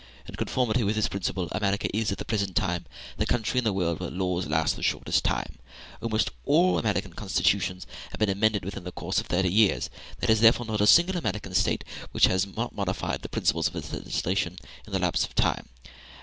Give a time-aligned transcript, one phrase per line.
[0.27, 2.79] In conformity with this principle, America is, at the present day,
[3.17, 5.59] the country in the world where laws last the shortest time.
[6.01, 10.31] Almost all the American constitutions have been amended within the course of thirty years: there
[10.31, 11.83] is therefore not a single American State
[12.13, 15.69] which has not modified the principles of its legislation in that lapse of time.